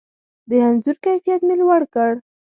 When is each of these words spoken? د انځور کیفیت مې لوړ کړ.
د 0.49 0.51
انځور 0.67 0.97
کیفیت 1.03 1.41
مې 1.47 1.55
لوړ 1.61 1.81
کړ. 1.93 2.13